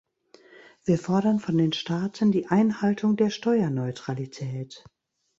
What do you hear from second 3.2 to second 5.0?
Steuerneutralität.